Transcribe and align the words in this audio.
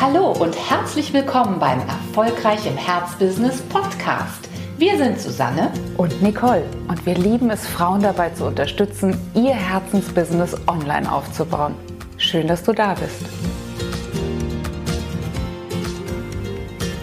Hallo 0.00 0.32
und 0.32 0.56
herzlich 0.70 1.12
willkommen 1.12 1.58
beim 1.58 1.78
Erfolgreich 1.80 2.66
im 2.66 2.74
Herzbusiness 2.74 3.60
Podcast. 3.60 4.48
Wir 4.78 4.96
sind 4.96 5.20
Susanne 5.20 5.70
und 5.98 6.22
Nicole 6.22 6.64
und 6.88 7.04
wir 7.04 7.16
lieben 7.16 7.50
es, 7.50 7.66
Frauen 7.66 8.00
dabei 8.00 8.30
zu 8.30 8.46
unterstützen, 8.46 9.14
ihr 9.34 9.52
Herzensbusiness 9.52 10.56
online 10.66 11.12
aufzubauen. 11.12 11.74
Schön, 12.16 12.48
dass 12.48 12.62
du 12.62 12.72
da 12.72 12.94
bist. 12.94 13.26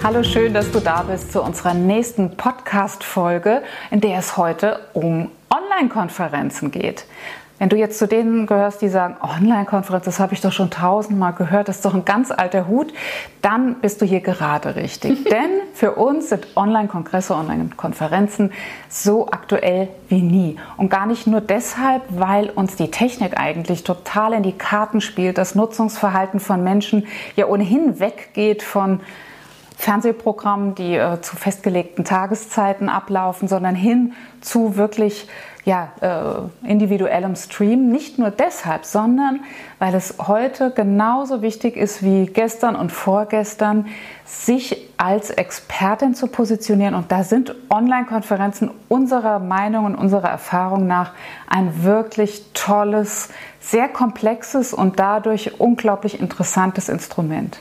Hallo, 0.02 0.24
schön, 0.24 0.56
dass 0.56 0.72
du 0.72 0.80
da 0.80 1.04
bist 1.04 1.32
zu 1.32 1.44
unserer 1.44 1.76
nächsten 1.76 2.36
Podcast-Folge, 2.36 3.62
in 3.92 4.02
der 4.02 4.18
es 4.18 4.38
heute 4.38 4.80
um 4.94 5.30
Online-Konferenzen 5.52 6.72
geht. 6.72 7.06
Wenn 7.60 7.70
du 7.70 7.76
jetzt 7.76 7.98
zu 7.98 8.08
denen 8.08 8.46
gehörst, 8.46 8.82
die 8.84 8.90
sagen, 8.90 9.16
Online-Konferenz, 9.20 10.06
das 10.06 10.20
habe 10.20 10.34
ich 10.34 10.42
doch 10.42 10.52
schon 10.52 10.70
tausendmal 10.70 11.34
gehört, 11.34 11.68
das 11.68 11.78
ist 11.78 11.86
doch 11.86 11.96
ein 11.96 12.06
ganz 12.06 12.30
alter 12.30 12.68
Hut, 12.68 12.94
dann 13.42 13.76
bist 13.82 14.00
du 14.02 14.06
hier 14.06 14.22
gerade 14.22 14.76
richtig. 14.76 15.24
Denn 15.32 15.50
für 15.74 15.94
uns 15.94 16.30
sind 16.30 16.48
Online-Kongresse, 16.56 17.34
Online-Konferenzen 17.34 18.52
so 18.90 19.28
aktuell 19.28 19.88
wie 20.08 20.22
nie. 20.22 20.58
Und 20.78 20.90
gar 20.90 21.08
nicht 21.08 21.26
nur 21.26 21.42
deshalb, 21.42 22.04
weil 22.10 22.52
uns 22.52 22.76
die 22.76 22.92
Technik 22.92 23.40
eigentlich 23.40 23.84
total 23.84 24.34
in 24.34 24.44
die 24.44 24.58
Karten 24.58 25.02
spielt, 25.02 25.40
das 25.40 25.56
Nutzungsverhalten 25.56 26.40
von 26.40 26.64
Menschen 26.64 27.08
ja 27.36 27.48
ohnehin 27.48 28.00
weggeht 28.00 28.62
von 28.62 29.00
Fernsehprogrammen, 29.78 30.74
die 30.74 30.96
äh, 30.96 31.22
zu 31.22 31.36
festgelegten 31.36 32.04
Tageszeiten 32.04 32.90
ablaufen, 32.90 33.48
sondern 33.48 33.76
hin 33.76 34.14
zu 34.42 34.76
wirklich 34.76 35.28
ja, 35.66 35.92
äh, 36.02 36.68
individuellem 36.68 37.36
Stream. 37.36 37.90
Nicht 37.92 38.18
nur 38.18 38.32
deshalb, 38.32 38.86
sondern 38.86 39.42
weil 39.80 39.94
es 39.94 40.16
heute 40.28 40.72
genauso 40.72 41.42
wichtig 41.42 41.78
ist 41.78 42.04
wie 42.04 42.26
gestern 42.26 42.76
und 42.76 42.92
vorgestern, 42.92 43.86
sich 44.26 44.90
als 44.98 45.30
Expertin 45.30 46.16
zu 46.16 46.28
positionieren. 46.28 46.96
Und 46.96 47.12
da 47.12 47.24
sind 47.24 47.54
Online-Konferenzen 47.70 48.72
unserer 48.88 49.40
Meinung 49.40 49.86
und 49.86 49.96
unserer 49.96 50.30
Erfahrung 50.30 50.88
nach 50.88 51.12
ein 51.48 51.84
wirklich 51.84 52.46
tolles, 52.54 53.30
sehr 53.60 53.90
komplexes 53.90 54.74
und 54.74 55.00
dadurch 55.00 55.60
unglaublich 55.60 56.20
interessantes 56.20 56.90
Instrument. 56.90 57.60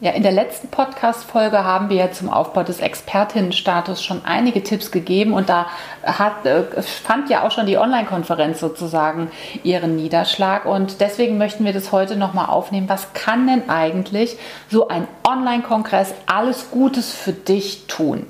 Ja, 0.00 0.12
in 0.12 0.22
der 0.22 0.30
letzten 0.30 0.68
Podcast-Folge 0.68 1.64
haben 1.64 1.88
wir 1.88 1.96
ja 1.96 2.12
zum 2.12 2.30
Aufbau 2.30 2.62
des 2.62 2.78
Expertinnenstatus 2.78 4.00
schon 4.00 4.24
einige 4.24 4.62
Tipps 4.62 4.92
gegeben 4.92 5.32
und 5.32 5.48
da 5.48 5.66
hat, 6.04 6.46
äh, 6.46 6.62
fand 6.82 7.30
ja 7.30 7.44
auch 7.44 7.50
schon 7.50 7.66
die 7.66 7.78
Online-Konferenz 7.78 8.60
sozusagen 8.60 9.28
ihren 9.64 9.96
Niederschlag 9.96 10.66
und 10.66 11.00
deswegen 11.00 11.36
möchten 11.36 11.64
wir 11.64 11.72
das 11.72 11.90
heute 11.90 12.14
nochmal 12.14 12.46
aufnehmen. 12.46 12.88
Was 12.88 13.12
kann 13.12 13.48
denn 13.48 13.68
eigentlich 13.68 14.36
so 14.70 14.86
ein 14.86 15.08
Online-Kongress 15.26 16.14
alles 16.26 16.70
Gutes 16.70 17.12
für 17.12 17.32
dich 17.32 17.88
tun? 17.88 18.24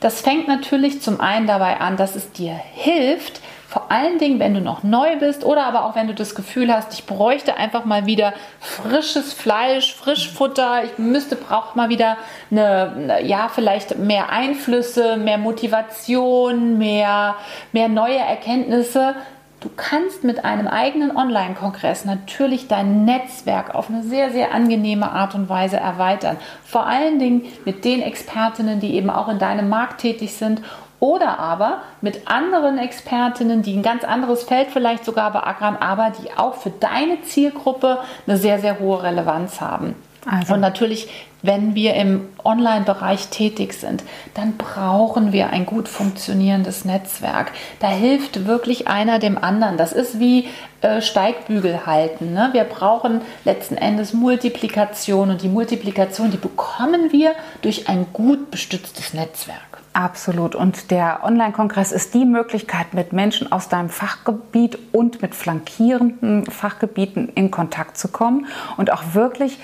Das 0.00 0.20
fängt 0.20 0.48
natürlich 0.48 1.00
zum 1.00 1.22
einen 1.22 1.46
dabei 1.46 1.80
an, 1.80 1.96
dass 1.96 2.14
es 2.14 2.30
dir 2.32 2.52
hilft, 2.52 3.40
vor 3.76 3.92
allen 3.92 4.18
Dingen, 4.18 4.38
wenn 4.38 4.54
du 4.54 4.62
noch 4.62 4.84
neu 4.84 5.18
bist 5.18 5.44
oder 5.44 5.66
aber 5.66 5.84
auch 5.84 5.94
wenn 5.94 6.06
du 6.06 6.14
das 6.14 6.34
Gefühl 6.34 6.72
hast, 6.72 6.94
ich 6.94 7.04
bräuchte 7.04 7.58
einfach 7.58 7.84
mal 7.84 8.06
wieder 8.06 8.32
frisches 8.58 9.34
Fleisch, 9.34 9.94
Frischfutter, 9.94 10.84
ich 10.84 10.96
müsste, 10.96 11.36
brauche 11.36 11.76
mal 11.76 11.90
wieder 11.90 12.16
eine, 12.50 13.20
ja, 13.22 13.50
vielleicht 13.54 13.98
mehr 13.98 14.30
Einflüsse, 14.30 15.18
mehr 15.18 15.36
Motivation, 15.36 16.78
mehr, 16.78 17.34
mehr 17.72 17.88
neue 17.88 18.16
Erkenntnisse. 18.16 19.14
Du 19.60 19.68
kannst 19.76 20.24
mit 20.24 20.42
einem 20.46 20.68
eigenen 20.68 21.14
Online-Kongress 21.14 22.06
natürlich 22.06 22.68
dein 22.68 23.04
Netzwerk 23.04 23.74
auf 23.74 23.90
eine 23.90 24.02
sehr, 24.02 24.30
sehr 24.30 24.54
angenehme 24.54 25.10
Art 25.10 25.34
und 25.34 25.50
Weise 25.50 25.76
erweitern. 25.76 26.38
Vor 26.64 26.86
allen 26.86 27.18
Dingen 27.18 27.44
mit 27.66 27.84
den 27.84 28.00
Expertinnen, 28.00 28.80
die 28.80 28.94
eben 28.94 29.10
auch 29.10 29.28
in 29.28 29.38
deinem 29.38 29.68
Markt 29.68 30.00
tätig 30.00 30.34
sind 30.34 30.62
oder 31.00 31.38
aber 31.38 31.82
mit 32.00 32.28
anderen 32.28 32.78
Expertinnen, 32.78 33.62
die 33.62 33.76
ein 33.76 33.82
ganz 33.82 34.04
anderes 34.04 34.44
Feld 34.44 34.68
vielleicht 34.72 35.04
sogar 35.04 35.32
beackern, 35.32 35.76
aber 35.78 36.12
die 36.20 36.32
auch 36.36 36.54
für 36.54 36.70
deine 36.70 37.22
Zielgruppe 37.22 37.98
eine 38.26 38.36
sehr, 38.36 38.58
sehr 38.60 38.78
hohe 38.78 39.02
Relevanz 39.02 39.60
haben. 39.60 39.94
Also. 40.28 40.54
Und 40.54 40.60
natürlich, 40.60 41.08
wenn 41.42 41.76
wir 41.76 41.94
im 41.94 42.28
Online-Bereich 42.44 43.28
tätig 43.28 43.74
sind, 43.74 44.02
dann 44.34 44.56
brauchen 44.56 45.32
wir 45.32 45.50
ein 45.50 45.66
gut 45.66 45.88
funktionierendes 45.88 46.84
Netzwerk. 46.84 47.52
Da 47.78 47.88
hilft 47.88 48.46
wirklich 48.46 48.88
einer 48.88 49.20
dem 49.20 49.38
anderen. 49.38 49.76
Das 49.76 49.92
ist 49.92 50.18
wie 50.18 50.48
äh, 50.80 51.00
Steigbügel 51.00 51.86
halten. 51.86 52.32
Ne? 52.32 52.48
Wir 52.52 52.64
brauchen 52.64 53.20
letzten 53.44 53.76
Endes 53.76 54.14
Multiplikation 54.14 55.30
und 55.30 55.42
die 55.42 55.48
Multiplikation, 55.48 56.32
die 56.32 56.36
bekommen 56.38 57.12
wir 57.12 57.32
durch 57.62 57.88
ein 57.88 58.06
gut 58.12 58.50
bestütztes 58.50 59.14
Netzwerk. 59.14 59.75
Absolut. 59.96 60.54
Und 60.54 60.90
der 60.90 61.20
Online-Kongress 61.24 61.90
ist 61.90 62.12
die 62.12 62.26
Möglichkeit, 62.26 62.92
mit 62.92 63.14
Menschen 63.14 63.50
aus 63.50 63.70
deinem 63.70 63.88
Fachgebiet 63.88 64.78
und 64.92 65.22
mit 65.22 65.34
flankierenden 65.34 66.44
Fachgebieten 66.50 67.30
in 67.34 67.50
Kontakt 67.50 67.96
zu 67.96 68.08
kommen 68.08 68.44
und 68.76 68.92
auch 68.92 69.14
wirklich 69.14 69.58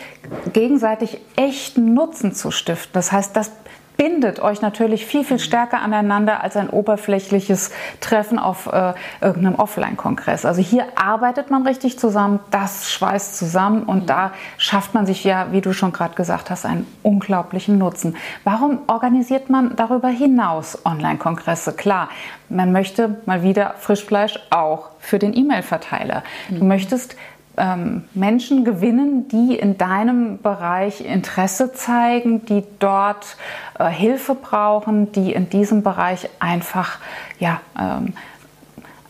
gegenseitig 0.54 1.18
echten 1.36 1.92
Nutzen 1.92 2.32
zu 2.32 2.50
stiften. 2.50 2.94
Das 2.94 3.12
heißt, 3.12 3.36
das 3.36 3.52
bindet 3.96 4.40
euch 4.40 4.62
natürlich 4.62 5.06
viel, 5.06 5.24
viel 5.24 5.38
stärker 5.38 5.80
aneinander 5.80 6.42
als 6.42 6.56
ein 6.56 6.70
oberflächliches 6.70 7.70
Treffen 8.00 8.38
auf 8.38 8.66
äh, 8.66 8.94
irgendeinem 9.20 9.56
Offline-Kongress. 9.56 10.44
Also 10.44 10.60
hier 10.60 10.86
arbeitet 10.96 11.50
man 11.50 11.66
richtig 11.66 11.98
zusammen, 11.98 12.40
das 12.50 12.90
schweißt 12.90 13.36
zusammen 13.36 13.84
und 13.84 14.10
da 14.10 14.32
schafft 14.58 14.94
man 14.94 15.06
sich 15.06 15.24
ja, 15.24 15.48
wie 15.52 15.60
du 15.60 15.72
schon 15.72 15.92
gerade 15.92 16.14
gesagt 16.14 16.50
hast, 16.50 16.66
einen 16.66 16.86
unglaublichen 17.02 17.78
Nutzen. 17.78 18.16
Warum 18.44 18.80
organisiert 18.86 19.50
man 19.50 19.76
darüber 19.76 20.08
hinaus 20.08 20.84
Online-Kongresse? 20.84 21.74
Klar, 21.74 22.08
man 22.48 22.72
möchte 22.72 23.16
mal 23.26 23.42
wieder 23.42 23.74
Frischfleisch 23.78 24.38
auch 24.50 24.90
für 24.98 25.18
den 25.18 25.34
E-Mail-Verteiler. 25.34 26.22
Du 26.48 26.62
mhm. 26.62 26.68
möchtest 26.68 27.16
ähm, 27.56 28.04
Menschen 28.14 28.64
gewinnen, 28.64 29.28
die 29.28 29.56
in 29.56 29.76
deinem 29.78 30.38
Bereich 30.38 31.04
Interesse 31.04 31.72
zeigen, 31.72 32.46
die 32.46 32.64
dort 32.78 33.36
äh, 33.78 33.88
Hilfe 33.88 34.34
brauchen, 34.34 35.12
die 35.12 35.32
in 35.32 35.50
diesem 35.50 35.82
Bereich 35.82 36.28
einfach 36.40 36.98
ja, 37.38 37.60
ähm, 37.78 38.14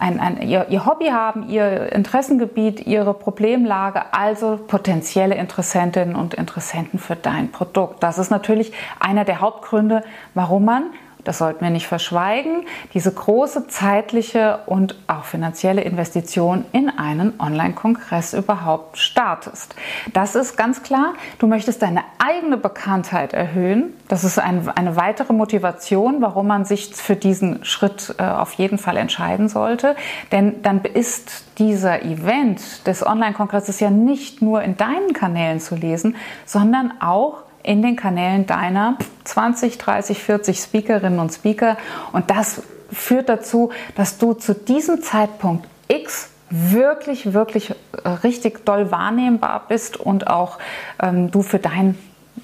ein, 0.03 0.19
ein, 0.19 0.43
ihr, 0.43 0.67
ihr, 0.69 0.85
Hobby 0.85 1.07
haben, 1.07 1.49
ihr 1.49 1.93
Interessengebiet, 1.93 2.85
ihre 2.87 3.15
Problemlage, 3.15 4.13
also 4.13 4.59
potenzielle 4.67 5.37
Interessentinnen 5.37 6.17
und 6.17 6.35
Interessenten 6.35 6.99
für 6.99 7.15
dein 7.15 7.53
Produkt. 7.53 8.03
Das 8.03 8.19
ist 8.19 8.31
natürlich 8.31 8.73
einer 8.99 9.25
der 9.25 9.41
Hauptgründe, 9.41 10.03
warum 10.35 10.65
man 10.65 10.87
das 11.25 11.39
sollten 11.39 11.65
wir 11.65 11.71
nicht 11.71 11.87
verschweigen, 11.87 12.67
diese 12.95 13.13
große 13.13 13.69
zeitliche 13.69 14.61
und 14.67 14.97
auch 15.07 15.25
finanzielle 15.25 15.83
Investition 15.83 16.65
in 16.73 16.89
einen 16.89 17.39
Online-Kongress 17.39 18.35
überhaupt 18.35 18.99
startest. 18.99 19.75
Das 20.13 20.35
ist 20.35 20.57
ganz 20.57 20.83
klar, 20.83 21.15
du 21.39 21.47
möchtest 21.47 21.83
deine 21.83 22.03
eigene 22.19 22.57
Bekanntheit 22.57 23.33
erhöhen. 23.33 23.95
Das 24.09 24.25
ist 24.25 24.39
ein, 24.39 24.69
eine 24.69 24.97
weitere 24.97 25.33
Motivation, 25.33 26.21
warum 26.21 26.47
man 26.47 26.65
sich 26.65 26.95
für 26.95 27.17
diesen 27.17 27.65
Schritt 27.65 28.15
äh, 28.19 28.25
auf 28.25 28.55
jeden 28.55 28.79
Fall 28.79 28.97
entscheiden 28.97 29.49
sollte. 29.49 29.97
Denn 30.33 30.63
dann 30.63 30.83
ist 30.85 31.45
dieser 31.59 32.03
Event 32.03 32.87
des 32.87 33.07
Online-Kongresses 33.07 33.81
ja 33.81 33.91
nicht 33.91 34.43
nur 34.43 34.63
in 34.63 34.77
deinen 34.77 35.13
Kanälen 35.13 35.61
zu 35.61 35.77
lesen, 35.77 36.17
sondern 36.47 36.95
auch 37.01 37.45
in 37.63 37.83
den 37.83 37.97
Kanälen 37.97 38.47
deiner 38.47 38.97
20, 39.25 39.79
30, 39.79 40.19
40 40.19 40.59
Speakerinnen 40.59 41.19
und 41.19 41.33
Speaker. 41.33 41.77
Und 42.13 42.31
das 42.31 42.63
führt 42.91 43.29
dazu, 43.29 43.71
dass 43.95 44.19
du 44.19 44.35
zu 44.35 44.55
diesem 44.55 45.03
Zeitpunkt 45.03 45.67
X 45.89 46.31
wirklich, 46.51 47.33
wirklich 47.33 47.71
äh, 47.71 48.09
richtig 48.09 48.65
doll 48.65 48.91
wahrnehmbar 48.91 49.65
bist 49.69 49.97
und 49.97 50.27
auch 50.27 50.59
ähm, 51.01 51.31
du 51.31 51.43
für 51.43 51.59
dein 51.59 51.97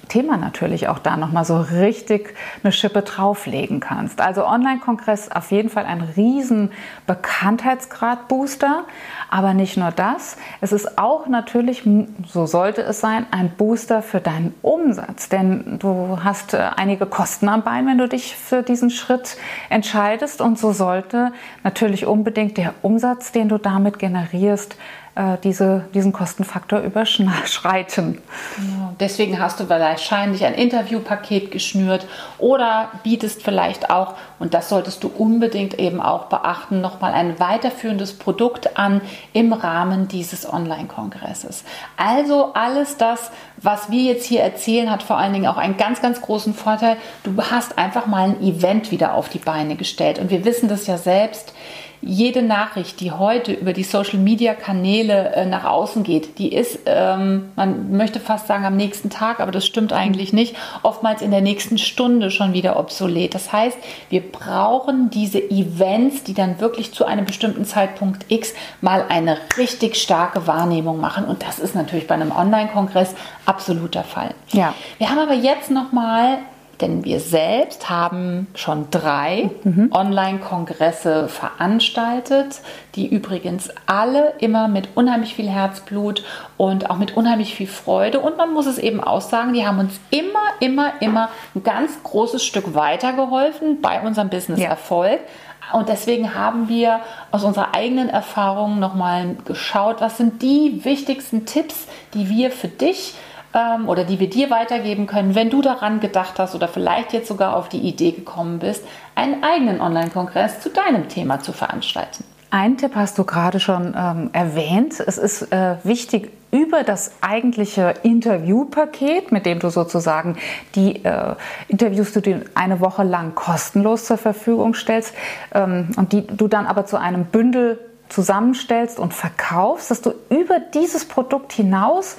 Thema 0.07 0.37
natürlich 0.37 0.87
auch 0.87 0.99
da 0.99 1.17
nochmal 1.17 1.45
so 1.45 1.57
richtig 1.59 2.35
eine 2.63 2.71
Schippe 2.71 3.01
drauflegen 3.01 3.79
kannst. 3.79 4.21
Also 4.21 4.45
Online-Kongress 4.45 5.31
auf 5.31 5.51
jeden 5.51 5.69
Fall 5.69 5.85
ein 5.85 6.01
riesen 6.01 6.71
Bekanntheitsgrad-Booster, 7.07 8.85
aber 9.29 9.53
nicht 9.53 9.77
nur 9.77 9.91
das. 9.91 10.37
Es 10.61 10.71
ist 10.71 10.97
auch 10.97 11.27
natürlich, 11.27 11.87
so 12.27 12.45
sollte 12.45 12.81
es 12.81 12.99
sein, 12.99 13.25
ein 13.31 13.51
Booster 13.51 14.01
für 14.01 14.19
deinen 14.19 14.53
Umsatz, 14.61 15.29
denn 15.29 15.77
du 15.79 16.19
hast 16.23 16.53
äh, 16.53 16.69
einige 16.75 17.05
Kosten 17.05 17.47
am 17.47 17.63
Bein, 17.63 17.87
wenn 17.87 17.97
du 17.97 18.07
dich 18.07 18.35
für 18.35 18.63
diesen 18.63 18.89
Schritt 18.89 19.37
entscheidest 19.69 20.41
und 20.41 20.59
so 20.59 20.71
sollte 20.71 21.31
natürlich 21.63 22.05
unbedingt 22.05 22.57
der 22.57 22.73
Umsatz, 22.81 23.31
den 23.31 23.49
du 23.49 23.57
damit 23.57 23.99
generierst, 23.99 24.75
äh, 25.19 25.37
diese, 25.43 25.83
diesen 25.93 26.13
Kostenfaktor 26.13 26.79
überschreiten. 26.79 28.21
Genau. 28.55 28.93
Deswegen 29.01 29.37
hast 29.37 29.59
du 29.59 29.67
wahrscheinlich 29.67 30.45
ein 30.45 30.53
Interviewpaket 30.53 31.51
geschnürt 31.51 32.07
oder 32.37 32.89
bietest 33.03 33.43
vielleicht 33.43 33.89
auch, 33.89 34.15
und 34.39 34.53
das 34.53 34.69
solltest 34.69 35.03
du 35.03 35.09
unbedingt 35.09 35.77
eben 35.77 35.99
auch 35.99 36.27
beachten, 36.27 36.79
nochmal 36.79 37.11
ein 37.11 37.37
weiterführendes 37.37 38.13
Produkt 38.13 38.77
an 38.77 39.01
im 39.33 39.51
Rahmen 39.51 40.07
dieses 40.07 40.51
Online-Kongresses. 40.51 41.65
Also 41.97 42.53
alles 42.53 42.95
das, 42.95 43.31
was 43.57 43.91
wir 43.91 44.03
jetzt 44.03 44.25
hier 44.25 44.41
erzählen, 44.41 44.89
hat 44.89 45.03
vor 45.03 45.17
allen 45.17 45.33
Dingen 45.33 45.47
auch 45.47 45.57
einen 45.57 45.75
ganz, 45.75 46.01
ganz 46.01 46.21
großen 46.21 46.53
Vorteil. 46.53 46.95
Du 47.23 47.35
hast 47.37 47.77
einfach 47.77 48.05
mal 48.05 48.29
ein 48.29 48.41
Event 48.41 48.91
wieder 48.91 49.15
auf 49.15 49.27
die 49.27 49.39
Beine 49.39 49.75
gestellt. 49.75 50.17
Und 50.17 50.29
wir 50.29 50.45
wissen 50.45 50.69
das 50.69 50.87
ja 50.87 50.97
selbst 50.97 51.53
jede 52.01 52.41
Nachricht, 52.41 53.01
die 53.01 53.11
heute 53.11 53.51
über 53.51 53.73
die 53.73 53.83
Social-Media-Kanäle 53.83 55.33
äh, 55.35 55.45
nach 55.45 55.65
außen 55.65 56.03
geht, 56.03 56.37
die 56.39 56.53
ist, 56.53 56.79
ähm, 56.85 57.49
man 57.55 57.91
möchte 57.95 58.19
fast 58.19 58.47
sagen 58.47 58.65
am 58.65 58.77
nächsten 58.77 59.09
Tag, 59.09 59.39
aber 59.39 59.51
das 59.51 59.65
stimmt 59.65 59.91
eigentlich 59.91 60.31
nicht, 60.31 60.55
oftmals 60.83 61.21
in 61.21 61.31
der 61.31 61.41
nächsten 61.41 61.77
Stunde 61.77 62.31
schon 62.31 62.53
wieder 62.53 62.79
obsolet. 62.79 63.35
Das 63.35 63.51
heißt, 63.51 63.77
wir 64.09 64.21
brauchen 64.21 65.09
diese 65.09 65.39
Events, 65.39 66.23
die 66.23 66.33
dann 66.33 66.59
wirklich 66.59 66.93
zu 66.93 67.05
einem 67.05 67.25
bestimmten 67.25 67.65
Zeitpunkt 67.65 68.25
X 68.29 68.53
mal 68.81 69.05
eine 69.09 69.37
richtig 69.57 69.95
starke 69.95 70.47
Wahrnehmung 70.47 70.99
machen. 70.99 71.25
Und 71.25 71.43
das 71.43 71.59
ist 71.59 71.75
natürlich 71.75 72.07
bei 72.07 72.15
einem 72.15 72.31
Online-Kongress 72.31 73.13
absolut 73.45 73.95
der 73.95 74.03
Fall. 74.03 74.33
Ja. 74.51 74.73
Wir 74.97 75.09
haben 75.09 75.19
aber 75.19 75.33
jetzt 75.33 75.69
noch 75.69 75.91
mal 75.91 76.39
denn 76.81 77.03
wir 77.03 77.19
selbst 77.19 77.89
haben 77.89 78.47
schon 78.55 78.87
drei 78.91 79.49
mhm. 79.63 79.89
Online-Kongresse 79.91 81.27
veranstaltet, 81.27 82.61
die 82.95 83.07
übrigens 83.07 83.69
alle 83.85 84.33
immer 84.39 84.67
mit 84.67 84.89
unheimlich 84.95 85.35
viel 85.35 85.49
Herzblut 85.49 86.23
und 86.57 86.89
auch 86.89 86.97
mit 86.97 87.17
unheimlich 87.17 87.55
viel 87.55 87.67
Freude 87.67 88.19
und 88.19 88.37
man 88.37 88.53
muss 88.53 88.65
es 88.65 88.77
eben 88.77 89.03
auch 89.03 89.21
sagen, 89.21 89.53
die 89.53 89.65
haben 89.65 89.79
uns 89.79 89.99
immer, 90.09 90.39
immer, 90.59 90.93
immer 91.01 91.29
ein 91.55 91.63
ganz 91.63 92.01
großes 92.03 92.43
Stück 92.43 92.75
weitergeholfen 92.75 93.81
bei 93.81 94.01
unserem 94.01 94.29
Business-Erfolg. 94.29 95.19
Ja. 95.19 95.77
Und 95.77 95.89
deswegen 95.89 96.33
haben 96.33 96.67
wir 96.67 97.01
aus 97.31 97.43
unserer 97.43 97.75
eigenen 97.75 98.09
Erfahrung 98.09 98.79
nochmal 98.79 99.35
geschaut, 99.45 100.01
was 100.01 100.17
sind 100.17 100.41
die 100.41 100.83
wichtigsten 100.83 101.45
Tipps, 101.45 101.87
die 102.13 102.29
wir 102.29 102.49
für 102.49 102.69
dich 102.69 103.13
ähm, 103.53 103.87
oder 103.87 104.03
die 104.03 104.19
wir 104.19 104.29
dir 104.29 104.49
weitergeben 104.49 105.07
können, 105.07 105.35
wenn 105.35 105.49
du 105.49 105.61
daran 105.61 105.99
gedacht 105.99 106.39
hast 106.39 106.55
oder 106.55 106.67
vielleicht 106.67 107.13
jetzt 107.13 107.27
sogar 107.27 107.55
auf 107.55 107.69
die 107.69 107.79
Idee 107.79 108.11
gekommen 108.11 108.59
bist, 108.59 108.83
einen 109.15 109.43
eigenen 109.43 109.81
Online-Kongress 109.81 110.59
zu 110.61 110.69
deinem 110.69 111.09
Thema 111.09 111.39
zu 111.39 111.53
veranstalten. 111.53 112.23
Ein 112.51 112.77
Tipp 112.77 112.93
hast 112.95 113.17
du 113.19 113.25
gerade 113.25 113.59
schon 113.59 113.93
ähm, 113.95 114.31
erwähnt. 114.33 114.99
Es 114.99 115.19
ist 115.19 115.51
äh, 115.51 115.75
wichtig, 115.83 116.31
über 116.51 116.83
das 116.83 117.11
eigentliche 117.21 117.93
Interviewpaket, 118.01 119.31
mit 119.31 119.45
dem 119.45 119.59
du 119.59 119.69
sozusagen 119.69 120.35
die 120.73 121.03
äh, 121.05 121.35
Interviews, 121.67 122.11
die 122.13 122.21
du 122.21 122.41
eine 122.55 122.79
Woche 122.79 123.03
lang 123.03 123.35
kostenlos 123.35 124.05
zur 124.05 124.17
Verfügung 124.17 124.73
stellst 124.73 125.13
ähm, 125.53 125.89
und 125.95 126.11
die 126.11 126.25
du 126.25 126.47
dann 126.47 126.65
aber 126.65 126.87
zu 126.87 126.97
einem 126.97 127.25
Bündel 127.25 127.79
zusammenstellst 128.09 128.99
und 128.99 129.13
verkaufst, 129.13 129.91
dass 129.91 130.01
du 130.01 130.13
über 130.29 130.59
dieses 130.59 131.05
Produkt 131.05 131.53
hinaus 131.53 132.17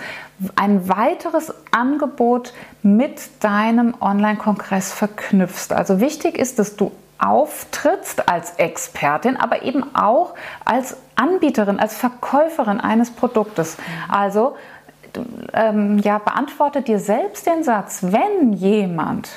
ein 0.56 0.88
weiteres 0.88 1.52
Angebot 1.70 2.54
mit 2.82 3.44
deinem 3.44 3.94
Online-Kongress 4.00 4.92
verknüpfst. 4.92 5.72
Also 5.72 6.00
wichtig 6.00 6.38
ist, 6.38 6.58
dass 6.58 6.76
du 6.76 6.92
auftrittst 7.18 8.28
als 8.28 8.52
Expertin, 8.52 9.36
aber 9.36 9.62
eben 9.62 9.94
auch 9.94 10.34
als 10.64 10.96
Anbieterin, 11.16 11.78
als 11.78 11.96
Verkäuferin 11.96 12.80
eines 12.80 13.10
Produktes. 13.10 13.76
Also 14.08 14.56
ähm, 15.52 15.98
ja, 15.98 16.18
beantworte 16.18 16.82
dir 16.82 16.98
selbst 16.98 17.46
den 17.46 17.62
Satz, 17.62 17.98
wenn 18.02 18.52
jemand 18.52 19.28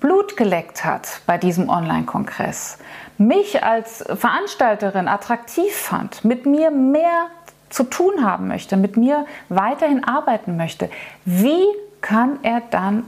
Blut 0.00 0.36
geleckt 0.36 0.84
hat 0.84 1.20
bei 1.26 1.38
diesem 1.38 1.68
Online-Kongress, 1.68 2.78
mich 3.26 3.62
als 3.62 4.04
Veranstalterin 4.06 5.08
attraktiv 5.08 5.74
fand, 5.74 6.24
mit 6.24 6.46
mir 6.46 6.70
mehr 6.70 7.26
zu 7.70 7.84
tun 7.84 8.24
haben 8.24 8.48
möchte, 8.48 8.76
mit 8.76 8.96
mir 8.96 9.26
weiterhin 9.48 10.04
arbeiten 10.04 10.56
möchte, 10.56 10.90
wie 11.24 11.64
kann 12.00 12.38
er 12.42 12.62
dann 12.70 13.04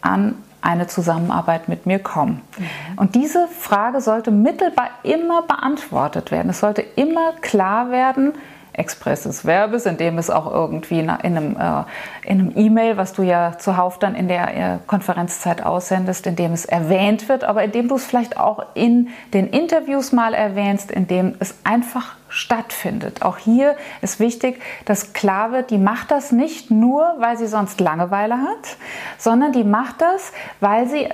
an 0.00 0.42
eine 0.62 0.86
Zusammenarbeit 0.86 1.68
mit 1.68 1.86
mir 1.86 1.98
kommen? 1.98 2.42
Mhm. 2.58 2.68
Und 2.96 3.14
diese 3.14 3.46
Frage 3.48 4.00
sollte 4.00 4.30
mittelbar 4.30 4.88
immer 5.02 5.42
beantwortet 5.42 6.30
werden. 6.30 6.50
Es 6.50 6.60
sollte 6.60 6.82
immer 6.82 7.32
klar 7.40 7.90
werden, 7.90 8.32
Express 8.76 9.22
des 9.22 9.44
Verbes, 9.44 9.86
indem 9.86 10.18
es 10.18 10.30
auch 10.30 10.50
irgendwie 10.50 11.00
in 11.00 11.10
einem 11.10 11.56
äh, 11.56 11.84
in 12.30 12.56
E-Mail, 12.56 12.96
was 12.96 13.12
du 13.12 13.22
ja 13.22 13.58
zuhauf 13.58 13.98
dann 13.98 14.14
in 14.14 14.28
der 14.28 14.56
äh, 14.56 14.78
Konferenzzeit 14.86 15.64
aussendest, 15.64 16.26
indem 16.26 16.52
es 16.52 16.64
erwähnt 16.64 17.28
wird, 17.28 17.44
aber 17.44 17.64
indem 17.64 17.88
du 17.88 17.96
es 17.96 18.04
vielleicht 18.04 18.38
auch 18.38 18.66
in 18.74 19.08
den 19.32 19.48
Interviews 19.48 20.12
mal 20.12 20.34
erwähnst, 20.34 20.90
indem 20.90 21.34
es 21.38 21.54
einfach 21.64 22.16
stattfindet. 22.28 23.22
Auch 23.22 23.38
hier 23.38 23.76
ist 24.02 24.20
wichtig, 24.20 24.60
dass 24.84 25.12
klar 25.12 25.52
wird, 25.52 25.70
die 25.70 25.78
macht 25.78 26.10
das 26.10 26.32
nicht 26.32 26.70
nur, 26.70 27.14
weil 27.18 27.38
sie 27.38 27.46
sonst 27.46 27.80
Langeweile 27.80 28.36
hat, 28.36 28.76
sondern 29.16 29.52
die 29.52 29.64
macht 29.64 30.00
das, 30.00 30.32
weil 30.60 30.88
sie 30.88 31.08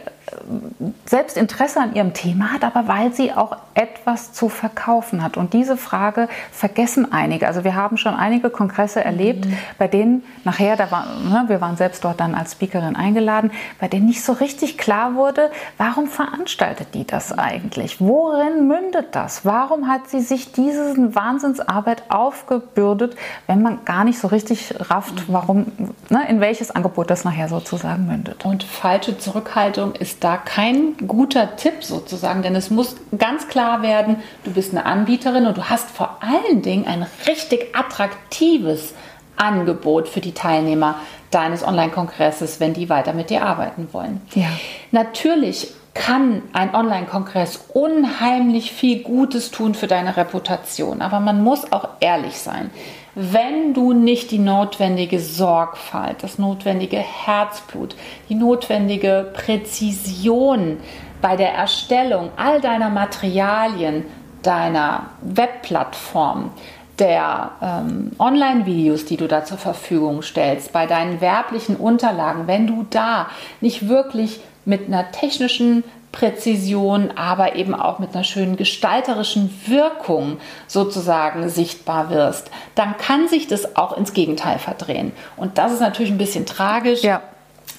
selbst 1.05 1.37
Interesse 1.37 1.81
an 1.81 1.95
ihrem 1.95 2.15
Thema 2.15 2.53
hat, 2.53 2.65
aber 2.65 2.89
weil 2.89 3.13
sie 3.13 3.33
auch 3.33 3.57
etwas 3.75 4.33
zu 4.33 4.49
verkaufen 4.49 5.23
hat. 5.23 5.37
Und 5.37 5.53
diese 5.53 5.77
Frage 5.77 6.29
vergessen 6.51 7.13
einige. 7.13 7.47
Also 7.47 7.65
wir 7.65 7.75
haben 7.75 7.97
schon 7.97 8.15
einige 8.15 8.51
Kongresse 8.51 9.03
erlebt, 9.05 9.47
mhm. 9.47 9.57
bei 9.79 9.89
denen 9.89 10.23
nachher, 10.45 10.77
da 10.77 10.91
war, 10.91 11.07
ne, 11.23 11.45
wir 11.49 11.61
waren 11.61 11.77
selbst 11.77 12.05
dort 12.05 12.21
dann 12.21 12.35
als 12.35 12.53
Speakerin 12.53 12.97
eingeladen, 12.97 13.51
bei 13.81 13.89
denen 13.89 14.07
nicht 14.07 14.23
so 14.23 14.33
richtig 14.33 14.79
klar 14.79 15.15
wurde, 15.15 15.51
warum 15.79 16.07
veranstaltet 16.07 16.89
die 16.95 17.07
das 17.07 17.37
eigentlich? 17.37 18.01
Worin 18.01 18.67
mündet 18.69 19.15
das? 19.15 19.45
Warum 19.45 19.89
hat 19.89 20.09
sie 20.09 20.21
sich 20.21 20.53
diese 20.53 21.15
Wahnsinnsarbeit 21.15 22.05
aufgebürdet, 22.11 23.17
wenn 23.47 23.63
man 23.63 23.85
gar 23.85 24.05
nicht 24.05 24.19
so 24.19 24.29
richtig 24.29 24.75
rafft, 24.91 25.33
warum, 25.33 25.73
ne, 26.11 26.29
in 26.29 26.41
welches 26.41 26.71
Angebot 26.71 27.11
das 27.11 27.25
nachher 27.25 27.49
sozusagen 27.49 28.07
mündet? 28.07 28.45
Und 28.45 28.65
falsche 28.65 29.19
Zurückhaltung 29.19 29.95
ist 29.95 30.23
da 30.25 30.37
kein 30.37 30.97
guter 31.07 31.57
Tipp 31.57 31.85
sozusagen, 31.85 32.43
denn 32.43 32.55
es 32.55 32.71
muss 32.71 32.97
ganz 33.17 33.49
klar 33.49 33.62
werden, 33.83 34.17
du 34.45 34.53
bist 34.53 34.73
eine 34.73 34.87
Anbieterin 34.87 35.47
und 35.47 35.57
du 35.57 35.71
hast 35.71 35.91
vor 35.91 36.19
allen 36.21 36.63
Dingen 36.63 36.87
ein 36.87 37.07
richtig 37.27 37.75
attraktives 37.77 38.95
Angebot 39.37 40.09
für 40.09 40.21
die 40.21 40.33
Teilnehmer 40.33 40.97
deines 41.31 41.67
Online-Kongresses, 41.67 42.61
wenn 42.61 42.75
die 42.75 42.89
weiter 42.89 43.13
mit 43.13 43.31
dir 43.31 43.45
arbeiten 43.45 43.89
wollen. 43.93 44.21
Ja. 44.35 44.49
Natürlich 44.91 45.73
kann 45.95 46.43
ein 46.53 46.75
Online-Kongress 46.75 47.67
unheimlich 47.73 48.73
viel 48.73 49.03
Gutes 49.03 49.51
tun 49.51 49.75
für 49.75 49.87
deine 49.87 50.17
Reputation, 50.17 51.03
aber 51.03 51.21
man 51.21 51.43
muss 51.43 51.71
auch 51.73 51.89
ehrlich 52.01 52.39
sein 52.39 52.71
wenn 53.15 53.75
du 53.75 53.93
nicht 53.93 54.31
die 54.31 54.39
notwendige 54.39 55.21
Sorgfalt, 55.21 56.23
das 56.23 56.39
notwendige 56.39 56.99
Herzblut, 56.99 57.95
die 58.29 58.35
notwendige 58.35 59.31
Präzision 59.35 60.79
bei 61.21 61.37
der 61.37 61.53
Erstellung 61.53 62.31
all 62.37 62.61
deiner 62.61 62.89
Materialien, 62.91 64.05
deiner 64.43 65.07
Webplattform, 65.21 66.51
der 66.99 67.53
ähm, 67.63 68.13
Online-Videos, 68.19 69.05
die 69.05 69.17
du 69.17 69.29
da 69.29 69.45
zur 69.45 69.59
Verfügung 69.59 70.23
stellst, 70.23 70.73
bei 70.73 70.87
deinen 70.87 71.21
werblichen 71.21 71.77
Unterlagen, 71.77 72.47
wenn 72.47 72.67
du 72.67 72.87
da 72.91 73.29
nicht 73.61 73.89
wirklich 73.89 74.41
mit 74.65 74.87
einer 74.87 75.11
technischen 75.11 75.85
Präzision, 76.13 77.11
aber 77.17 77.57
eben 77.57 77.75
auch 77.75 77.99
mit 77.99 78.15
einer 78.15 78.23
schönen 78.23 78.57
gestalterischen 78.57 79.53
Wirkung 79.67 80.39
sozusagen 80.67 81.49
sichtbar 81.49 82.11
wirst, 82.11 82.51
dann 82.75 82.97
kann 82.99 83.29
sich 83.29 83.49
das 83.49 83.77
auch 83.77 83.97
ins 83.97 84.13
Gegenteil 84.13 84.59
verdrehen. 84.59 85.13
Und 85.37 85.59
das 85.59 85.73
ist 85.73 85.81
natürlich 85.81 86.13
ein 86.13 86.19
bisschen 86.19 86.47
tragisch. 86.47 87.03
Ja. 87.03 87.23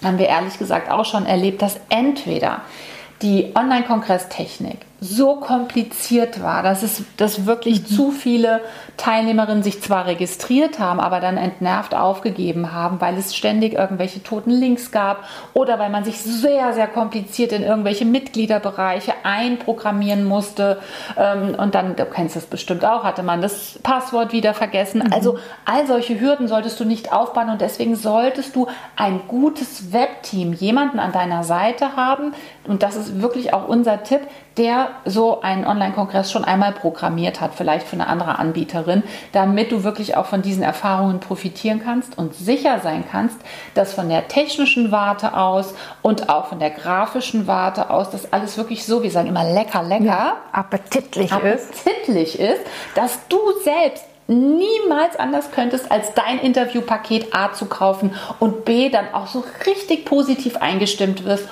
Haben 0.04 0.18
wir 0.18 0.28
ehrlich 0.28 0.58
gesagt 0.60 0.92
auch 0.92 1.06
schon 1.06 1.26
erlebt, 1.26 1.62
dass 1.62 1.80
entweder 1.90 2.62
die 3.22 3.54
Online-Kongresstechnik 3.56 4.80
so 5.04 5.36
kompliziert 5.36 6.42
war, 6.42 6.64
dass 6.64 6.82
es 6.82 7.04
dass 7.18 7.46
wirklich 7.46 7.82
mhm. 7.82 7.86
zu 7.96 8.12
viele 8.12 8.62
Teilnehmerinnen 8.98 9.64
sich 9.64 9.82
zwar 9.82 10.06
registriert 10.06 10.80
haben, 10.80 11.00
aber 11.00 11.20
dann 11.20 11.36
entnervt 11.36 11.94
aufgegeben 11.94 12.72
haben, 12.72 13.02
weil 13.02 13.18
es 13.18 13.36
ständig 13.36 13.74
irgendwelche 13.74 14.24
toten 14.24 14.52
Links 14.52 14.92
gab 14.92 15.24
oder 15.54 15.78
weil 15.80 15.90
man 15.90 16.06
sich 16.06 16.20
sehr, 16.20 16.74
sehr 16.74 16.88
kompliziert 16.88 17.52
in 17.52 17.64
irgendwelche 17.64 18.06
Mitgliederbereiche 18.06 19.14
einprogrammieren 19.24 20.24
musste. 20.24 20.80
Ähm, 21.18 21.56
und 21.56 21.76
dann, 21.76 21.96
du 21.96 22.06
kennst 22.06 22.36
das 22.36 22.46
bestimmt 22.46 22.86
auch, 22.86 23.04
hatte 23.04 23.24
man 23.24 23.42
das 23.42 23.80
Passwort 23.84 24.32
wieder 24.32 24.54
vergessen. 24.54 25.04
Mhm. 25.06 25.14
Also 25.14 25.38
all 25.66 25.86
solche 25.86 26.20
Hürden 26.20 26.48
solltest 26.48 26.80
du 26.80 26.86
nicht 26.86 27.12
aufbauen 27.12 27.50
und 27.50 27.62
deswegen 27.62 27.96
solltest 27.96 28.56
du 28.56 28.68
ein 28.96 29.22
gutes 29.28 29.92
Webteam, 29.92 30.54
jemanden 30.54 31.00
an 31.00 31.12
deiner 31.12 31.44
Seite 31.44 31.96
haben. 31.96 32.34
Und 32.66 32.84
das 32.84 32.96
ist 32.96 33.22
wirklich 33.22 33.54
auch 33.54 33.68
unser 33.68 34.04
Tipp, 34.04 34.22
der 34.58 34.90
so 35.06 35.42
einen 35.42 35.66
Online-Kongress 35.66 36.32
schon 36.32 36.44
einmal 36.44 36.74
programmiert 36.74 37.42
hat, 37.42 37.56
vielleicht 37.56 37.88
für 37.88 37.96
eine 37.96 38.08
andere 38.08 38.38
Anbieterin, 38.38 39.04
damit 39.32 39.72
du 39.72 39.84
wirklich 39.84 40.16
auch 40.16 40.28
von 40.28 40.42
diesen 40.42 40.64
Erfahrungen 40.64 41.20
profitieren 41.20 41.82
kannst 41.84 42.18
und 42.18 42.36
sicher 42.36 42.80
sein 42.82 43.04
kannst, 43.10 43.38
dass 43.74 43.94
von 43.94 44.10
der 44.10 44.28
technischen 44.28 44.92
Warte 44.92 45.36
aus 45.36 45.74
und 46.02 46.30
auch 46.30 46.48
von 46.48 46.60
der 46.60 46.70
grafischen 46.70 47.48
Warte 47.48 47.90
aus, 47.90 48.10
dass 48.12 48.32
alles 48.32 48.58
wirklich 48.58 48.86
so, 48.86 49.02
wir 49.02 49.12
sagen 49.12 49.28
immer 49.28 49.44
lecker, 49.44 49.84
lecker, 49.84 50.06
ja, 50.06 50.38
appetitlich, 50.52 51.32
appetitlich 51.32 52.40
ist. 52.40 52.54
ist, 52.54 52.62
dass 52.96 53.28
du 53.28 53.38
selbst 53.64 54.06
niemals 54.28 55.18
anders 55.18 55.52
könntest, 55.52 55.92
als 55.92 56.14
dein 56.14 56.40
Interviewpaket 56.40 57.36
A 57.36 57.52
zu 57.52 57.66
kaufen 57.66 58.16
und 58.40 58.66
B 58.66 58.90
dann 58.90 59.14
auch 59.14 59.28
so 59.28 59.44
richtig 59.66 60.06
positiv 60.06 60.58
eingestimmt 60.58 61.26
wirst 61.26 61.48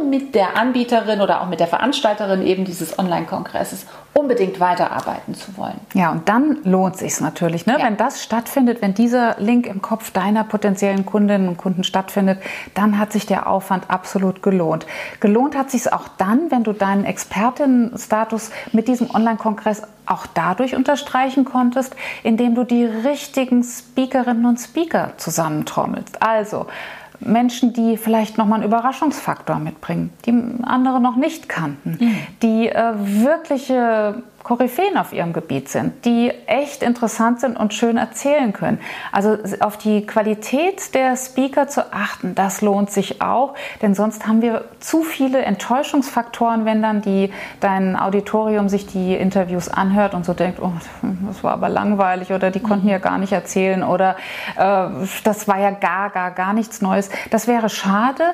um 0.00 0.10
mit 0.10 0.34
der 0.34 0.56
Anbieterin 0.56 1.20
oder 1.20 1.40
auch 1.40 1.48
mit 1.48 1.60
der 1.60 1.66
Veranstalterin 1.66 2.42
eben 2.42 2.64
dieses 2.64 2.98
Online-Kongresses 2.98 3.86
unbedingt 4.12 4.58
weiterarbeiten 4.58 5.34
zu 5.34 5.56
wollen. 5.56 5.80
Ja, 5.94 6.10
und 6.10 6.28
dann 6.28 6.58
lohnt 6.64 6.96
sich 6.96 7.20
natürlich, 7.20 7.66
ne? 7.66 7.76
Ja. 7.78 7.86
wenn 7.86 7.96
das 7.96 8.22
stattfindet, 8.22 8.82
wenn 8.82 8.92
dieser 8.92 9.36
Link 9.38 9.66
im 9.66 9.82
Kopf 9.82 10.10
deiner 10.10 10.42
potenziellen 10.44 11.06
Kundinnen 11.06 11.48
und 11.48 11.56
Kunden 11.56 11.84
stattfindet, 11.84 12.40
dann 12.74 12.98
hat 12.98 13.12
sich 13.12 13.26
der 13.26 13.48
Aufwand 13.48 13.88
absolut 13.88 14.42
gelohnt. 14.42 14.86
Gelohnt 15.20 15.56
hat 15.56 15.70
sich 15.70 15.82
es 15.82 15.92
auch 15.92 16.08
dann, 16.18 16.50
wenn 16.50 16.64
du 16.64 16.72
deinen 16.72 17.04
Expertinnenstatus 17.04 18.50
mit 18.72 18.88
diesem 18.88 19.10
Online-Kongress 19.14 19.82
auch 20.06 20.26
dadurch 20.26 20.74
unterstreichen 20.74 21.44
konntest, 21.44 21.94
indem 22.24 22.56
du 22.56 22.64
die 22.64 22.84
richtigen 22.84 23.62
Speakerinnen 23.62 24.44
und 24.44 24.58
Speaker 24.58 25.12
zusammentrommelst. 25.18 26.20
Also 26.20 26.66
Menschen, 27.20 27.72
die 27.72 27.96
vielleicht 27.96 28.38
nochmal 28.38 28.60
einen 28.60 28.68
Überraschungsfaktor 28.68 29.58
mitbringen, 29.58 30.10
die 30.26 30.32
andere 30.62 31.00
noch 31.00 31.16
nicht 31.16 31.48
kannten, 31.48 31.98
mhm. 32.00 32.16
die 32.42 32.68
äh, 32.68 32.92
wirkliche 32.96 34.22
Koryphäen 34.42 34.96
auf 34.96 35.12
ihrem 35.12 35.32
Gebiet 35.32 35.68
sind, 35.68 36.04
die 36.04 36.32
echt 36.46 36.82
interessant 36.82 37.40
sind 37.40 37.56
und 37.56 37.74
schön 37.74 37.96
erzählen 37.96 38.52
können. 38.52 38.80
Also 39.12 39.36
auf 39.60 39.76
die 39.76 40.06
Qualität 40.06 40.94
der 40.94 41.16
Speaker 41.16 41.68
zu 41.68 41.92
achten, 41.92 42.34
das 42.34 42.62
lohnt 42.62 42.90
sich 42.90 43.20
auch, 43.20 43.54
denn 43.82 43.94
sonst 43.94 44.26
haben 44.26 44.42
wir 44.42 44.64
zu 44.80 45.02
viele 45.02 45.42
Enttäuschungsfaktoren, 45.42 46.64
wenn 46.64 46.82
dann 46.82 47.02
die, 47.02 47.32
dein 47.60 47.96
Auditorium 47.96 48.68
sich 48.68 48.86
die 48.86 49.14
Interviews 49.14 49.68
anhört 49.68 50.14
und 50.14 50.24
so 50.24 50.32
denkt, 50.32 50.60
oh, 50.60 50.72
das 51.26 51.44
war 51.44 51.52
aber 51.52 51.68
langweilig 51.68 52.32
oder 52.32 52.50
die 52.50 52.60
konnten 52.60 52.88
ja 52.88 52.98
gar 52.98 53.18
nicht 53.18 53.32
erzählen 53.32 53.82
oder 53.82 54.16
äh, 54.56 54.88
das 55.24 55.48
war 55.48 55.58
ja 55.58 55.70
gar, 55.70 56.10
gar, 56.10 56.30
gar 56.30 56.52
nichts 56.54 56.80
Neues. 56.80 57.10
Das 57.30 57.46
wäre 57.46 57.68
schade 57.68 58.24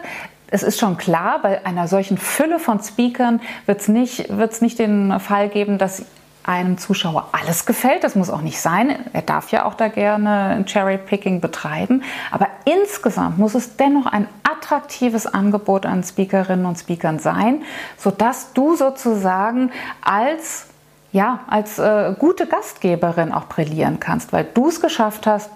es 0.50 0.62
ist 0.62 0.78
schon 0.78 0.96
klar, 0.96 1.40
bei 1.42 1.64
einer 1.66 1.88
solchen 1.88 2.18
Fülle 2.18 2.58
von 2.58 2.80
Speakern 2.80 3.40
wird 3.66 3.80
es 3.80 3.88
nicht, 3.88 4.36
wird's 4.36 4.60
nicht 4.60 4.78
den 4.78 5.18
Fall 5.20 5.48
geben, 5.48 5.78
dass 5.78 6.04
einem 6.46 6.78
Zuschauer 6.78 7.30
alles 7.32 7.66
gefällt. 7.66 8.04
Das 8.04 8.14
muss 8.14 8.30
auch 8.30 8.40
nicht 8.40 8.60
sein. 8.60 8.96
Er 9.12 9.22
darf 9.22 9.50
ja 9.50 9.64
auch 9.64 9.74
da 9.74 9.88
gerne 9.88 10.64
Cherry-Picking 10.64 11.40
betreiben. 11.40 12.04
Aber 12.30 12.46
insgesamt 12.64 13.38
muss 13.38 13.54
es 13.54 13.76
dennoch 13.76 14.06
ein 14.06 14.28
attraktives 14.44 15.26
Angebot 15.26 15.84
an 15.86 16.04
Speakerinnen 16.04 16.64
und 16.64 16.78
Speakern 16.78 17.18
sein, 17.18 17.62
sodass 17.98 18.52
du 18.52 18.76
sozusagen 18.76 19.72
als 20.02 20.68
ja, 21.12 21.40
als 21.46 21.78
äh, 21.78 22.14
gute 22.18 22.46
Gastgeberin 22.46 23.32
auch 23.32 23.46
brillieren 23.46 24.00
kannst, 24.00 24.34
weil 24.34 24.44
du 24.44 24.68
es 24.68 24.82
geschafft 24.82 25.26
hast, 25.26 25.48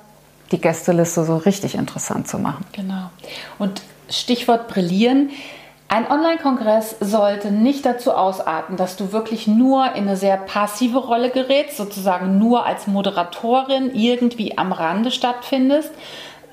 die 0.52 0.60
Gästeliste 0.60 1.24
so 1.24 1.36
richtig 1.36 1.74
interessant 1.74 2.28
zu 2.28 2.38
machen. 2.38 2.64
Genau. 2.72 3.10
Und 3.58 3.82
Stichwort 4.10 4.68
brillieren. 4.68 5.30
Ein 5.88 6.08
Online-Kongress 6.08 6.96
sollte 7.00 7.50
nicht 7.50 7.84
dazu 7.84 8.12
ausarten, 8.12 8.76
dass 8.76 8.94
du 8.94 9.12
wirklich 9.12 9.48
nur 9.48 9.86
in 9.96 10.04
eine 10.04 10.16
sehr 10.16 10.36
passive 10.36 10.98
Rolle 10.98 11.30
gerätst, 11.30 11.76
sozusagen 11.76 12.38
nur 12.38 12.64
als 12.64 12.86
Moderatorin 12.86 13.92
irgendwie 13.92 14.56
am 14.56 14.70
Rande 14.70 15.10
stattfindest 15.10 15.90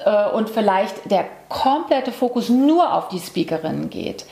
äh, 0.03 0.29
und 0.29 0.49
vielleicht 0.49 1.11
der 1.11 1.25
komplette 1.49 2.11
Fokus 2.11 2.49
nur 2.49 2.91
auf 2.91 3.09
die 3.09 3.19
Speakerinnen 3.19 3.91
geht. 3.91 4.25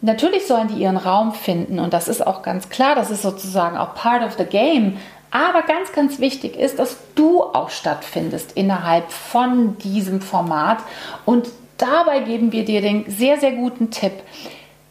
Natürlich 0.00 0.46
sollen 0.46 0.68
die 0.68 0.82
ihren 0.82 0.96
Raum 0.96 1.32
finden 1.32 1.78
und 1.78 1.92
das 1.92 2.08
ist 2.08 2.26
auch 2.26 2.40
ganz 2.42 2.70
klar, 2.70 2.94
das 2.94 3.10
ist 3.10 3.22
sozusagen 3.22 3.76
auch 3.76 3.94
part 3.94 4.24
of 4.24 4.38
the 4.38 4.44
game. 4.44 4.96
Aber 5.30 5.60
ganz, 5.62 5.92
ganz 5.92 6.20
wichtig 6.20 6.56
ist, 6.56 6.78
dass 6.78 6.96
du 7.14 7.42
auch 7.42 7.68
stattfindest 7.68 8.52
innerhalb 8.52 9.10
von 9.10 9.76
diesem 9.76 10.22
Format 10.22 10.78
und 11.26 11.48
dabei 11.78 12.20
geben 12.20 12.52
wir 12.52 12.64
dir 12.64 12.80
den 12.80 13.04
sehr, 13.08 13.38
sehr 13.38 13.52
guten 13.52 13.90
Tipp. 13.90 14.12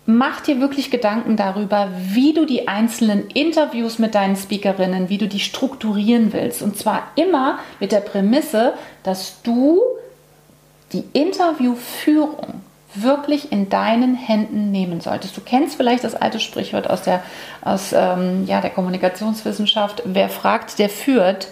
Mach 0.05 0.39
dir 0.39 0.61
wirklich 0.61 0.89
Gedanken 0.89 1.35
darüber, 1.35 1.89
wie 1.97 2.33
du 2.33 2.45
die 2.45 2.69
einzelnen 2.69 3.27
Interviews 3.27 3.99
mit 3.99 4.15
deinen 4.15 4.37
Speakerinnen, 4.37 5.09
wie 5.09 5.17
du 5.17 5.27
die 5.27 5.41
strukturieren 5.41 6.31
willst. 6.31 6.61
Und 6.61 6.77
zwar 6.77 7.11
immer 7.15 7.59
mit 7.81 7.91
der 7.91 7.99
Prämisse, 7.99 8.73
dass 9.03 9.41
du 9.41 9.81
die 10.93 11.03
Interviewführung 11.11 12.61
wirklich 12.95 13.51
in 13.51 13.69
deinen 13.69 14.15
Händen 14.15 14.71
nehmen 14.71 15.01
solltest. 15.01 15.35
Du 15.35 15.41
kennst 15.41 15.75
vielleicht 15.75 16.03
das 16.03 16.15
alte 16.15 16.39
Sprichwort 16.39 16.89
aus 16.89 17.01
der, 17.01 17.21
aus, 17.61 17.93
ähm, 17.93 18.45
ja, 18.47 18.61
der 18.61 18.69
Kommunikationswissenschaft, 18.69 20.03
wer 20.05 20.29
fragt, 20.29 20.79
der 20.79 20.89
führt. 20.89 21.49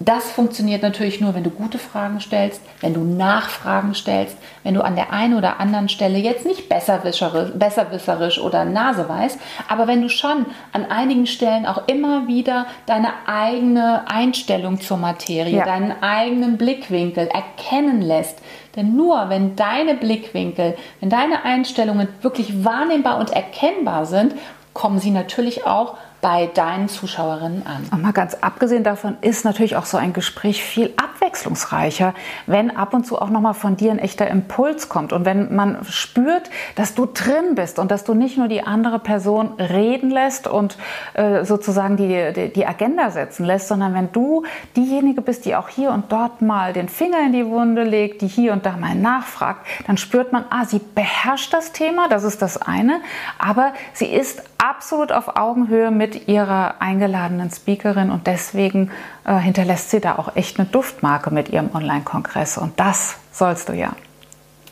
Das 0.00 0.30
funktioniert 0.30 0.82
natürlich 0.82 1.20
nur, 1.20 1.34
wenn 1.34 1.42
du 1.42 1.50
gute 1.50 1.78
Fragen 1.78 2.20
stellst, 2.20 2.62
wenn 2.80 2.94
du 2.94 3.02
Nachfragen 3.02 3.94
stellst, 3.94 4.36
wenn 4.62 4.74
du 4.74 4.82
an 4.82 4.94
der 4.94 5.12
einen 5.12 5.36
oder 5.36 5.58
anderen 5.58 5.88
Stelle 5.88 6.18
jetzt 6.18 6.46
nicht 6.46 6.68
besserwisserisch 6.68 8.38
oder 8.38 8.64
Nase 8.64 9.08
weißt, 9.08 9.38
aber 9.68 9.88
wenn 9.88 10.00
du 10.00 10.08
schon 10.08 10.46
an 10.72 10.86
einigen 10.88 11.26
Stellen 11.26 11.66
auch 11.66 11.88
immer 11.88 12.28
wieder 12.28 12.66
deine 12.86 13.08
eigene 13.26 14.08
Einstellung 14.08 14.80
zur 14.80 14.98
Materie, 14.98 15.58
ja. 15.58 15.64
deinen 15.64 16.00
eigenen 16.00 16.58
Blickwinkel 16.58 17.26
erkennen 17.26 18.00
lässt. 18.00 18.38
Denn 18.76 18.94
nur 18.94 19.28
wenn 19.28 19.56
deine 19.56 19.94
Blickwinkel, 19.94 20.76
wenn 21.00 21.10
deine 21.10 21.44
Einstellungen 21.44 22.08
wirklich 22.22 22.64
wahrnehmbar 22.64 23.18
und 23.18 23.30
erkennbar 23.30 24.06
sind, 24.06 24.34
kommen 24.74 25.00
sie 25.00 25.10
natürlich 25.10 25.66
auch 25.66 25.96
bei 26.20 26.46
deinen 26.52 26.88
Zuschauerinnen 26.88 27.64
an. 27.66 27.86
Und 27.92 28.02
mal 28.02 28.12
ganz 28.12 28.34
abgesehen 28.40 28.82
davon 28.82 29.16
ist 29.20 29.44
natürlich 29.44 29.76
auch 29.76 29.84
so 29.84 29.96
ein 29.96 30.12
Gespräch 30.12 30.64
viel 30.64 30.92
abwechslungsreicher, 30.96 32.12
wenn 32.46 32.76
ab 32.76 32.92
und 32.92 33.06
zu 33.06 33.20
auch 33.20 33.30
noch 33.30 33.40
mal 33.40 33.52
von 33.52 33.76
dir 33.76 33.92
ein 33.92 34.00
echter 34.00 34.26
Impuls 34.28 34.88
kommt 34.88 35.12
und 35.12 35.24
wenn 35.24 35.54
man 35.54 35.84
spürt, 35.84 36.50
dass 36.74 36.94
du 36.94 37.06
drin 37.06 37.54
bist 37.54 37.78
und 37.78 37.92
dass 37.92 38.02
du 38.02 38.14
nicht 38.14 38.36
nur 38.36 38.48
die 38.48 38.62
andere 38.62 38.98
Person 38.98 39.52
reden 39.60 40.10
lässt 40.10 40.48
und 40.48 40.76
äh, 41.14 41.44
sozusagen 41.44 41.96
die, 41.96 42.32
die, 42.34 42.52
die 42.52 42.66
Agenda 42.66 43.10
setzen 43.10 43.44
lässt, 43.44 43.68
sondern 43.68 43.94
wenn 43.94 44.10
du 44.10 44.44
diejenige 44.76 45.22
bist, 45.22 45.44
die 45.44 45.54
auch 45.54 45.68
hier 45.68 45.92
und 45.92 46.10
dort 46.10 46.42
mal 46.42 46.72
den 46.72 46.88
Finger 46.88 47.18
in 47.24 47.32
die 47.32 47.46
Wunde 47.46 47.84
legt, 47.84 48.22
die 48.22 48.28
hier 48.28 48.52
und 48.52 48.66
da 48.66 48.76
mal 48.76 48.96
nachfragt, 48.96 49.66
dann 49.86 49.96
spürt 49.96 50.32
man, 50.32 50.44
ah, 50.50 50.64
sie 50.64 50.80
beherrscht 50.94 51.52
das 51.52 51.70
Thema, 51.70 52.08
das 52.08 52.24
ist 52.24 52.42
das 52.42 52.60
eine, 52.60 53.00
aber 53.38 53.72
sie 53.92 54.06
ist 54.06 54.42
absolut 54.58 55.12
auf 55.12 55.36
Augenhöhe 55.36 55.92
mit 55.92 56.07
mit 56.08 56.28
ihrer 56.28 56.80
eingeladenen 56.80 57.50
Speakerin 57.50 58.10
und 58.10 58.26
deswegen 58.26 58.90
äh, 59.26 59.36
hinterlässt 59.36 59.90
sie 59.90 60.00
da 60.00 60.16
auch 60.16 60.36
echt 60.36 60.58
eine 60.58 60.68
Duftmarke 60.68 61.30
mit 61.30 61.50
ihrem 61.50 61.74
Online-Kongress 61.74 62.58
und 62.58 62.78
das 62.80 63.16
sollst 63.32 63.68
du 63.68 63.74
ja. 63.74 63.92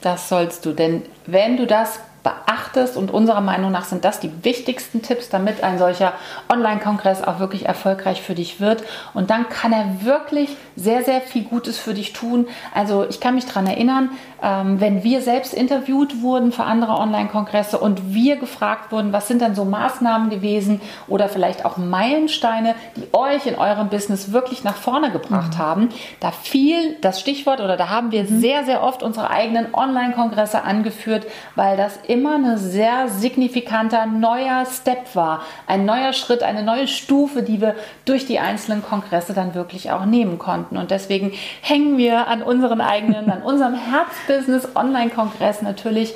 Das 0.00 0.28
sollst 0.28 0.64
du, 0.64 0.72
denn 0.72 1.02
wenn 1.26 1.56
du 1.56 1.66
das 1.66 2.00
beachtest 2.26 2.96
und 2.96 3.12
unserer 3.12 3.40
Meinung 3.40 3.70
nach 3.70 3.84
sind 3.84 4.04
das 4.04 4.18
die 4.18 4.32
wichtigsten 4.42 5.00
Tipps, 5.00 5.28
damit 5.28 5.62
ein 5.62 5.78
solcher 5.78 6.12
Online-Kongress 6.48 7.22
auch 7.22 7.38
wirklich 7.38 7.66
erfolgreich 7.66 8.20
für 8.20 8.34
dich 8.34 8.60
wird. 8.60 8.82
Und 9.14 9.30
dann 9.30 9.48
kann 9.48 9.72
er 9.72 10.04
wirklich 10.04 10.56
sehr, 10.74 11.04
sehr 11.04 11.20
viel 11.20 11.44
Gutes 11.44 11.78
für 11.78 11.94
dich 11.94 12.12
tun. 12.12 12.48
Also 12.74 13.06
ich 13.08 13.20
kann 13.20 13.36
mich 13.36 13.46
daran 13.46 13.68
erinnern, 13.68 14.10
ähm, 14.42 14.80
wenn 14.80 15.04
wir 15.04 15.22
selbst 15.22 15.54
interviewt 15.54 16.20
wurden 16.20 16.50
für 16.50 16.64
andere 16.64 16.94
Online-Kongresse 16.94 17.78
und 17.78 18.12
wir 18.12 18.36
gefragt 18.36 18.90
wurden, 18.90 19.12
was 19.12 19.28
sind 19.28 19.40
dann 19.40 19.54
so 19.54 19.64
Maßnahmen 19.64 20.28
gewesen 20.28 20.80
oder 21.06 21.28
vielleicht 21.28 21.64
auch 21.64 21.76
Meilensteine, 21.76 22.74
die 22.96 23.06
euch 23.12 23.46
in 23.46 23.54
eurem 23.54 23.88
Business 23.88 24.32
wirklich 24.32 24.64
nach 24.64 24.76
vorne 24.76 25.12
gebracht 25.12 25.54
mhm. 25.54 25.58
haben, 25.58 25.88
da 26.18 26.32
fiel 26.32 26.96
das 27.00 27.20
Stichwort 27.20 27.60
oder 27.60 27.76
da 27.76 27.88
haben 27.88 28.10
wir 28.10 28.24
mhm. 28.24 28.40
sehr, 28.40 28.64
sehr 28.64 28.82
oft 28.82 29.04
unsere 29.04 29.30
eigenen 29.30 29.72
Online-Kongresse 29.72 30.64
angeführt, 30.64 31.26
weil 31.54 31.76
das 31.76 31.98
immer 32.08 32.15
immer 32.16 32.36
ein 32.36 32.56
sehr 32.56 33.08
signifikanter 33.08 34.06
neuer 34.06 34.64
Step 34.66 35.14
war. 35.14 35.42
Ein 35.66 35.84
neuer 35.84 36.12
Schritt, 36.12 36.42
eine 36.42 36.62
neue 36.62 36.88
Stufe, 36.88 37.42
die 37.42 37.60
wir 37.60 37.74
durch 38.04 38.26
die 38.26 38.38
einzelnen 38.38 38.82
Kongresse 38.82 39.34
dann 39.34 39.54
wirklich 39.54 39.90
auch 39.90 40.06
nehmen 40.06 40.38
konnten. 40.38 40.78
Und 40.78 40.90
deswegen 40.90 41.32
hängen 41.60 41.98
wir 41.98 42.26
an 42.28 42.42
unseren 42.42 42.80
eigenen, 42.80 43.30
an 43.30 43.42
unserem 43.42 43.74
Herzbusiness 43.90 44.74
Online-Kongress 44.74 45.62
natürlich 45.62 46.14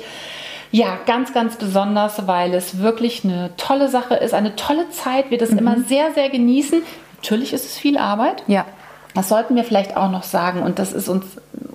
ja, 0.71 0.97
ganz, 1.05 1.33
ganz 1.33 1.57
besonders, 1.57 2.27
weil 2.27 2.53
es 2.53 2.79
wirklich 2.79 3.25
eine 3.25 3.51
tolle 3.57 3.89
Sache 3.89 4.15
ist, 4.15 4.33
eine 4.33 4.55
tolle 4.55 4.89
Zeit. 4.89 5.29
Wir 5.29 5.37
das 5.37 5.51
mhm. 5.51 5.59
immer 5.59 5.79
sehr, 5.81 6.13
sehr 6.13 6.29
genießen. 6.29 6.81
Natürlich 7.17 7.53
ist 7.53 7.65
es 7.65 7.77
viel 7.77 7.97
Arbeit. 7.97 8.43
Ja. 8.47 8.65
Das 9.13 9.27
sollten 9.27 9.55
wir 9.55 9.65
vielleicht 9.65 9.97
auch 9.97 10.09
noch 10.09 10.23
sagen 10.23 10.63
und 10.63 10.79
das 10.79 10.93
ist 10.93 11.09
uns, 11.09 11.25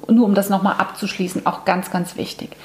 nur 0.09 0.25
um 0.25 0.35
das 0.35 0.49
nochmal 0.49 0.77
abzuschließen, 0.79 1.45
auch 1.45 1.67
ganz, 1.67 1.91
ganz 1.91 2.17
wichtig. 2.17 2.57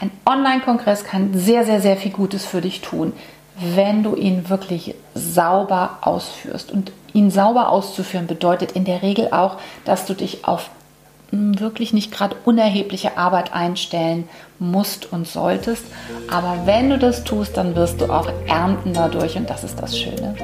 Ein 0.00 0.10
Online-Kongress 0.24 1.04
kann 1.04 1.34
sehr, 1.34 1.66
sehr, 1.66 1.80
sehr 1.80 1.96
viel 1.96 2.12
Gutes 2.12 2.46
für 2.46 2.60
dich 2.60 2.80
tun. 2.80 3.12
wenn 3.62 4.02
du 4.02 4.14
ihn 4.14 4.48
wirklich 4.48 4.94
sauber 5.14 5.98
ausführst. 6.00 6.72
Und 6.72 6.92
ihn 7.12 7.30
sauber 7.30 7.68
auszuführen 7.68 8.26
bedeutet 8.26 8.72
in 8.72 8.86
der 8.86 9.02
Regel 9.02 9.32
auch, 9.32 9.58
dass 9.84 10.06
du 10.06 10.14
dich 10.14 10.46
auf 10.46 10.70
hm, 11.28 11.60
wirklich 11.60 11.92
nicht 11.92 12.10
gerade 12.10 12.36
unerhebliche 12.46 13.18
Arbeit 13.18 13.52
einstellen 13.52 14.30
musst 14.58 15.12
und 15.12 15.28
solltest. 15.28 15.84
Aber 16.30 16.62
wenn 16.64 16.88
du 16.88 16.96
das 16.96 17.24
tust, 17.24 17.58
dann 17.58 17.76
wirst 17.76 18.00
du 18.00 18.06
auch 18.06 18.30
ernten 18.46 18.94
dadurch 18.94 19.36
und 19.36 19.50
das 19.50 19.62
ist 19.62 19.78
das 19.78 19.98
Schöne. 19.98 20.34